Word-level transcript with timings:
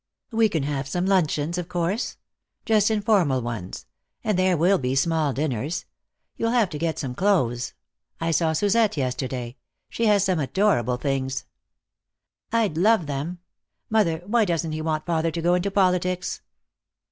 "We 0.31 0.49
can 0.49 0.63
have 0.63 0.87
some 0.87 1.05
luncheons, 1.05 1.59
of 1.59 1.69
course. 1.69 2.17
Just 2.65 2.89
informal 2.89 3.39
ones. 3.39 3.85
And 4.23 4.35
there 4.39 4.57
will 4.57 4.79
be 4.79 4.95
small 4.95 5.31
dinners. 5.31 5.85
You'll 6.35 6.49
have 6.49 6.71
to 6.71 6.79
get 6.79 6.97
some 6.97 7.13
clothes. 7.13 7.75
I 8.19 8.31
saw 8.31 8.53
Suzette 8.53 8.97
yesterday. 8.97 9.57
She 9.89 10.07
has 10.07 10.23
some 10.23 10.39
adorable 10.39 10.97
things." 10.97 11.45
"I'd 12.51 12.79
love 12.79 13.05
them. 13.05 13.41
Mother, 13.91 14.23
why 14.25 14.43
doesn't 14.43 14.71
he 14.71 14.81
want 14.81 15.05
father 15.05 15.29
to 15.29 15.39
go 15.39 15.53
into 15.53 15.69
politics?" 15.69 16.41